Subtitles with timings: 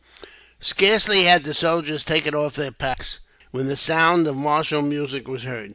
[0.59, 3.19] Scarcely had the soldiers taken off their packs,
[3.51, 5.69] when the sound of martial music was heard.